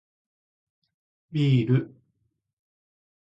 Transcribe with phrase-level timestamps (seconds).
[1.31, 1.95] ビール